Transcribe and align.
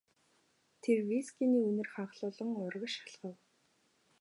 Тэр 0.81 0.97
вискиний 1.09 1.63
үнэр 1.69 1.87
ханхлуулан 1.93 2.49
урагш 2.63 2.93
алхав. 3.05 3.35